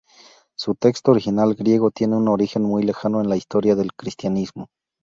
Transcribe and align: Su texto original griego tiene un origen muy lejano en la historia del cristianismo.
Su 0.57 0.73
texto 0.73 1.11
original 1.11 1.53
griego 1.53 1.91
tiene 1.91 2.17
un 2.17 2.27
origen 2.27 2.63
muy 2.63 2.81
lejano 2.81 3.21
en 3.21 3.29
la 3.29 3.37
historia 3.37 3.75
del 3.75 3.93
cristianismo. 3.93 4.69